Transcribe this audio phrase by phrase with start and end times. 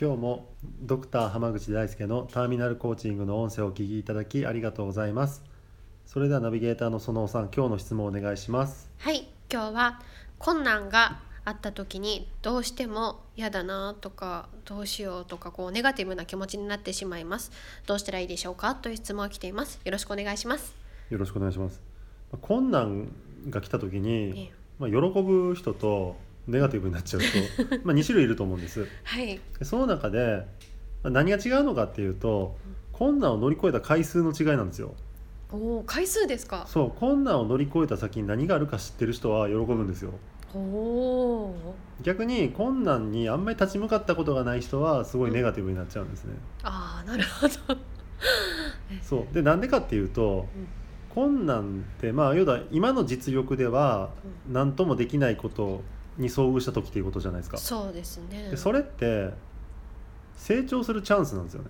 [0.00, 0.46] 今日も
[0.80, 5.42] ドクター濱口大輔のターミナルコーチングの音声をお聞きいただきありがとうございます。
[6.06, 8.88] それではナビゲーターの園尾さん今日の質問をお願いします。
[8.98, 10.00] はい今日は
[10.38, 17.50] 困難があった時にどうしても嫌だなとかどうしようとかこうネガティブな気持ちになってしまいます。
[17.88, 19.80] どうしたらいいでしょうかという質問が来ています。
[19.84, 20.76] よろしくお願いします。
[21.10, 21.82] よろしくお願いします。
[22.40, 23.08] 困難
[23.50, 28.86] が来た時えにえ、まあ、喜ぶ人とネガティブになっちゃうと まあ2種類いると思うんです。
[29.04, 29.38] はい。
[29.58, 30.46] でその中で
[31.02, 32.56] まあ何が違うのかっていうと
[32.92, 34.94] 困難を乗り越えた回数の違いなんですよ。
[35.50, 36.64] おお回数ですか？
[36.66, 40.12] そう困難を乗り越えた先に何があるか知ってる人は喜ぶんですよ。
[40.54, 47.54] おお逆に困難にあんまり立ち向かったことがない人はすごいネガティブになっちゃうんですね、ああなるほど。
[49.02, 49.34] そう。
[49.34, 50.46] でなんでかっていうと
[51.14, 54.10] 困難ってまあ要は今の実力では
[54.50, 55.82] 何ともできないこと
[56.18, 57.56] に遭遇した時っていうことじゃないですか。
[57.56, 58.50] そうですね。
[58.50, 59.30] でそれって
[60.36, 61.68] 成長するチャンスなんですよね。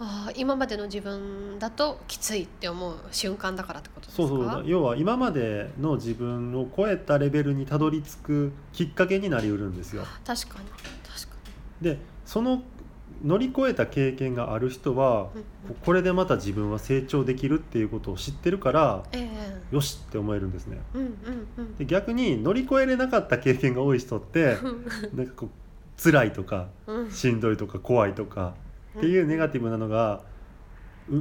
[0.00, 4.28] ああ今までの自分だときついって思う瞬間だからってことですか？
[4.28, 4.64] そうそう。
[4.66, 10.02] 要は今までの自分を超えたレベルにたどり着くきっかけになりうるんですよ。
[10.24, 11.36] 確かに確か
[11.80, 12.62] でその
[13.22, 15.28] 乗り越えた経験がある人は
[15.84, 19.30] これでまた自分は成長できるっていうことを知ってるからえ
[19.70, 19.74] え。
[19.74, 20.78] よしって思えるんですね。
[21.78, 24.58] で逆に乗り越えれなかった経験が多い人って
[25.14, 27.10] なんかこう辛いとかうん。
[27.10, 28.54] しんどいとか怖いとか
[28.98, 30.22] っていうネガティブなのが
[31.10, 31.18] う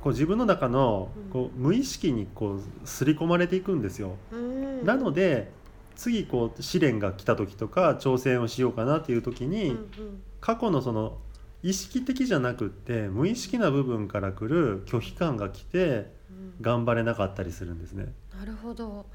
[0.00, 1.30] こう自分の中のうん。
[1.30, 4.16] こう無意識にこう刷り込まれていくんですよ。
[4.32, 4.84] うん。
[4.84, 5.52] なので
[5.94, 10.22] 次こう試練が来た時とか挑戦をしようかなっていう時うんにうん。
[10.40, 11.18] 過去のその
[11.64, 16.54] 意識的じゃなくって無意識な部分から来る拒否感が来てうん。
[16.60, 18.12] 頑張れなかったりするんですね。
[18.38, 19.06] なるほど。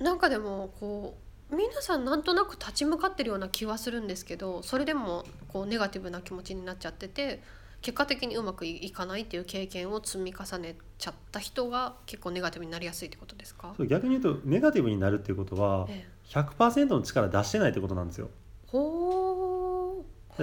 [0.00, 1.16] なんかでもこ
[1.50, 7.42] う皆さんなんとなく立ち向かってるような気はするんですけどそれでもこうネガティブな気持ちになっちゃってて
[7.80, 13.72] 結果的にうまくいかないっていう経験を積み重ねちゃった人が結構ネガティブになりやすいってことですか？
[13.76, 16.28] そう逆に言うとネガティブになるっていうことはええ。
[16.34, 18.28] 100%の力出してないってことなんですよ。
[18.66, 19.17] ほで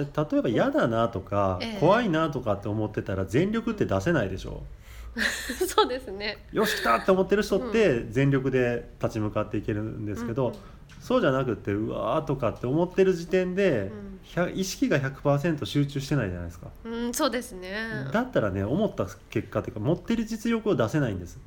[0.04, 1.80] 例えば嫌だなとかええ。
[1.80, 4.62] 怖いなとかって思ってたら全力って出せないでしょ？
[5.16, 5.20] ー
[5.66, 6.44] そうですね。
[6.52, 10.52] よし来たって思ってる人って全力で立ち向かっていけるんですけど、
[11.00, 13.90] そうじゃなくってうわーとかって思ってる時点で、
[14.22, 17.72] ひゃ意識が100%集中してないじゃないですか、うん、うん、そうですね。
[18.12, 21.38] だったらね思った結果っていうか持ってる実力を出せないんです。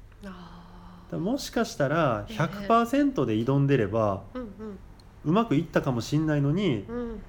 [1.11, 2.37] もしかしたらええ。
[2.37, 4.47] 100%で挑んでればーうん。
[5.25, 7.21] うまくいったかもしんないのにうん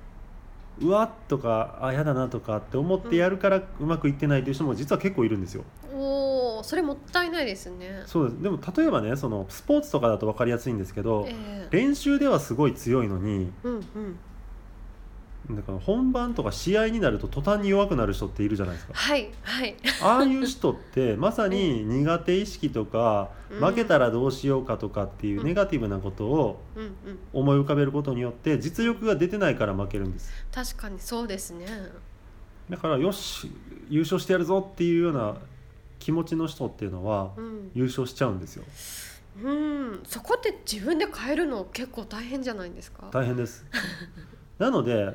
[0.81, 5.65] うわっとかあやだなとかって思ってやるからうまくいってないという人も実は結構いるんですよ
[5.95, 8.03] おお、それもったいないですね。
[8.07, 14.19] そうですでも例えばねそのスポーツとかだと分かりやすいんですけど、ええ練習ではすごい強いのにうんうん。
[15.57, 19.77] だから本番とか試合になると途端に弱くなる人っているじゃないですかはいはい。
[20.03, 26.63] ああいう人ってまさに苦手意識とかうん負けたらどうしようかとかっていうネガティブなことを。
[27.33, 31.67] 思い浮かべることによって実力が出てないから負けるんです確かにそうですね。
[32.69, 33.51] だからよし
[33.89, 35.35] 優勝してやるぞっていうような
[35.99, 37.71] 気持ちの人っていうのはうん。
[37.75, 38.65] 優勝しちゃうんですよ
[39.43, 43.09] うん、そこって自分で変えるの結構大変じゃないですか？
[43.13, 43.65] 大変です
[44.59, 45.15] なので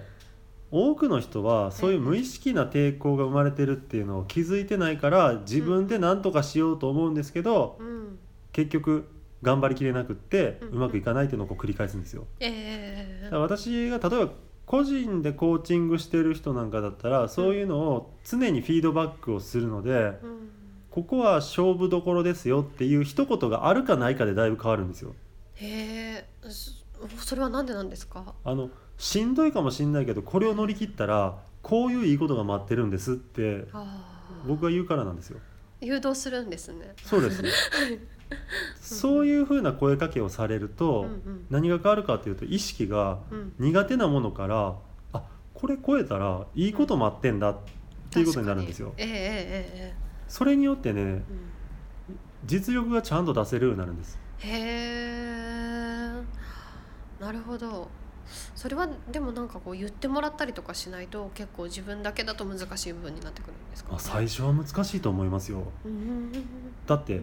[0.76, 8.20] 多くの人はそういう無意識な抵抗が生まれてるっていうのを気づいてないから自分で何とかしようと思うんですけどうん。
[8.52, 9.08] 結局
[9.42, 12.26] 頑張りきれなくってうまくいかないっていうのを繰り返すんですよ。
[12.40, 13.24] ええ。
[13.26, 14.32] だから私が例えば
[14.66, 19.92] 個人でコーチングしてる人なんかだったらそういうのを常にフィードバックをするので
[20.24, 20.50] うん。
[20.90, 25.14] ここは勝負どころですよっていう一言があるかないかでだいぶ変わるんですよ。
[25.56, 26.72] へえ、そ
[27.18, 28.34] それはなんでなんですか？
[28.46, 33.66] あのしんどいかもしんないけどこれを乗り切ったらこういういいことが待ってるんですって。
[34.48, 35.40] 僕が言うからなんですよ。
[35.82, 36.94] 誘導するんですね。
[37.04, 37.50] そうですね。
[38.80, 41.08] そういうふうな声かけをされると、
[41.50, 43.54] 何が変わるかというと意識がうん。
[43.60, 44.76] 苦手なものから
[45.14, 47.58] あこれ超えたらいいこと待ってんだっ
[48.10, 48.94] ていうことになるんですよ。
[48.98, 49.12] えええ
[49.94, 51.24] えそれによってね
[52.46, 54.18] 実力がちゃんと出せるようになるんです。
[54.40, 56.12] へえ
[57.20, 57.88] なるほど
[58.56, 65.64] それはでもなんかこう言ってもらったりとかしないと結構自分だけだと難しい部分になってくるんですか、あ最初は難しいと思いますよ。
[65.86, 66.32] うん。
[66.88, 67.22] だって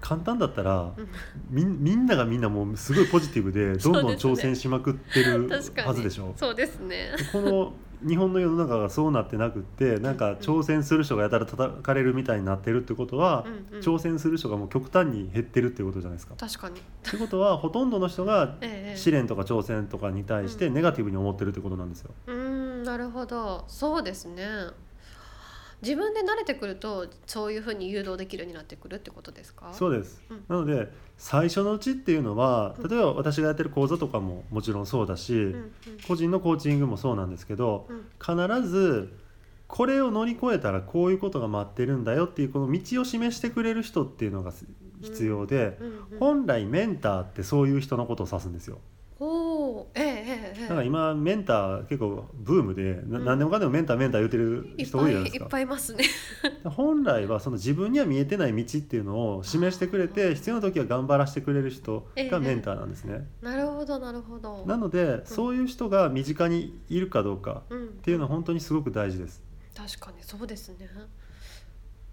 [0.00, 1.08] 簡単だったらうん。
[1.48, 6.34] みんみんながみんなもうすごいポジティブでどんどん挑戦しまくってるはずでしょ？
[6.36, 7.12] そうですね。
[7.32, 7.72] この
[8.02, 13.80] 日本の世の中がそうなってなくってなんか挑戦する人がやたら叩かれるみたいになってるってことはうんうん。
[13.80, 16.34] 挑戦する人がもう極端に減ってるっていうことじゃないですか。
[16.38, 16.80] 確かに。
[16.80, 22.10] ってことはほとんどの人が ええ試練とか挑戦とかに対してネガティブに思ってるってことなんですよ。
[22.26, 23.64] うーんなるほど。
[23.68, 24.44] そうですね
[25.84, 29.68] 自分で慣れてくるとそういうふうに誘導できるようになってくるってことですか？
[29.72, 30.22] そうです。
[30.30, 30.44] うん。
[30.48, 32.88] なので最初のうちっていうのはうん。
[32.88, 35.72] 例えば私がやってる講座とかももちろんそうだし、うんうん。
[36.08, 38.06] 個人のコーチングもそうなんですけどうん。
[38.18, 39.12] 必ず
[39.66, 44.52] これを乗り越えたらこういうことが待ってるんだよっていうこの道を示してくれる人っていうのが
[45.00, 45.78] 必要で、
[46.20, 48.78] 本来メンターってそういう人のことを指すんですよ
[49.94, 50.60] ええええええ。
[50.62, 53.24] だから今メンター結構ブームで、なうん。
[53.24, 55.48] 何でもかんでもメンターメンター言ってるいっ人多ぱいいっいじゃないですか。
[55.50, 56.04] ぱいいますね。
[56.64, 64.64] 本来はその自分には見えてない道っていうのを示してくれて必要な時は頑張らせてくれる人がメンターなんですね、なるほどなるほど。
[64.66, 69.42] なのでそういう人が身近にいるかどうかうん、っっていうのは本当にすごく大事です、
[69.76, 70.88] 確かにそうですね。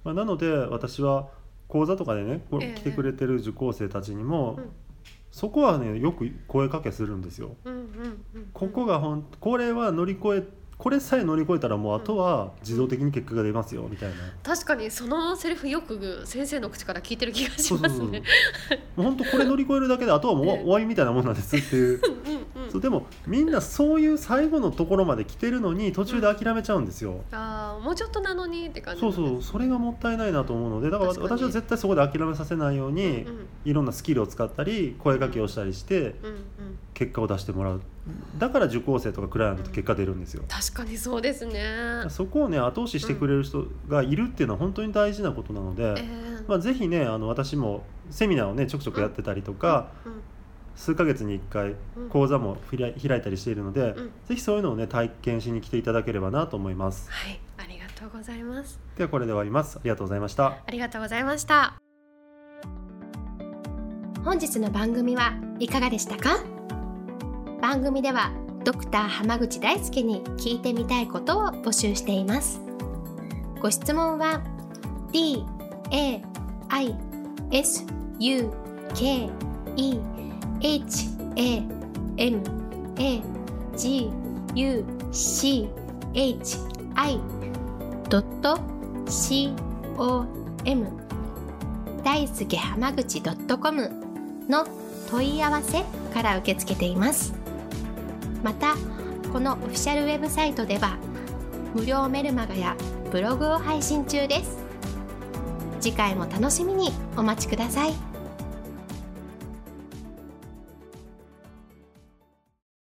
[0.04, 1.30] まあ、なので私は
[1.68, 4.69] 講座とかでね来てくれてる受講生たちにも、うん
[5.31, 7.56] そこはねよく声かけするんですよ。
[7.65, 7.80] うんうん
[8.36, 18.24] うんここがほんこれは乗り越えこれさえ乗り越えたらもうあとは自動的に結果が出ますよみたいな、確かにそのセリフよく先生の口から聞いてる気がしますね。
[18.95, 22.01] もう本当これ乗り越えるだけであとはもうええ終わりみたいなもんなんですっていう
[22.71, 33.47] そうでもみんなそういう最後のところまで来てるのに途中で諦めちゃうんですよ、ああもうちょっとなのにって感じそうそうそれがもったいないなと思うのでだから私は絶対そこで諦めさせないように、うんうん。
[33.65, 36.45] いろんなスキルを使ったり声かけをしたりしてうんうん
[36.94, 37.81] 結果を出してもらう。
[38.38, 40.44] だから受講生とかクライアント結果出るんですよ。
[40.47, 41.63] 確かにそうですね。
[42.09, 46.45] そこをね後押ししてくれる人がいるっていうのは本当に大事なことなので、えー。
[46.47, 50.21] まあ、ぜひねあの私もセミナーをねちょくちょくやってたりとか、うん
[50.75, 52.09] 数ヶ月に1回うん。
[52.09, 54.12] 講座も開い開いたりしているので、うん。
[54.27, 57.09] ぜひそういうのをね体験しに来ていただければなと思います。
[57.09, 57.39] はい。
[57.57, 58.79] ありがとうございます。
[58.97, 59.77] ではこれで終わります。
[59.77, 60.45] ありがとうございました。
[60.65, 61.75] ありがとうございました。
[64.23, 66.44] 本日の番組はいかがでしたか？
[67.62, 68.31] 番組では
[68.63, 72.62] ドクター濱口大輔に聞いてみたいことを募集しています。
[73.62, 74.41] ご質問は
[75.12, 75.45] d
[75.91, 76.21] a
[76.69, 76.95] i
[77.51, 77.85] s
[78.19, 78.50] u
[78.95, 79.29] k
[79.75, 80.00] e
[80.61, 81.63] h a
[82.17, 82.41] m
[82.97, 83.21] a
[83.75, 84.11] g
[84.55, 85.69] u c
[86.13, 86.57] h
[86.95, 87.19] i
[89.09, 89.55] c
[89.97, 90.25] o
[90.65, 90.87] m
[92.03, 93.89] 大輔濱口 .com
[94.49, 94.67] の
[95.09, 97.33] 問い合わせから受け付けています。
[98.43, 98.75] また
[99.31, 100.97] このオフィシャルウェブサイトでは
[101.73, 102.75] 無料メルマガや
[103.11, 104.57] ブログを配信中です。
[105.79, 108.10] 次回も楽しみにお待ちください。